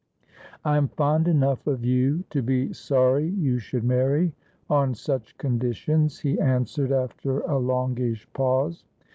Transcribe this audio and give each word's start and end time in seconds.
'I 0.65 0.77
am 0.77 0.87
fond 0.87 1.27
enough 1.27 1.67
of 1.67 1.85
you 1.85 2.23
to 2.31 2.41
be 2.41 2.73
sorry 2.73 3.27
you 3.29 3.59
should 3.59 3.83
marry 3.83 4.33
on 4.67 4.95
such 4.95 5.37
conditions,' 5.37 6.19
he 6.21 6.39
answered, 6.39 6.91
after 6.91 7.41
a 7.41 7.59
longish 7.59 8.27
pause. 8.33 8.83